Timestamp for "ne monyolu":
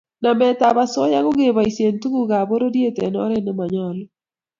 3.45-4.03